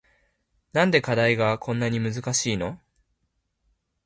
[0.73, 2.79] なんで課題がこんなに難しいの